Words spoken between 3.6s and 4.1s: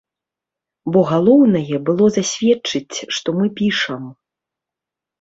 пішам.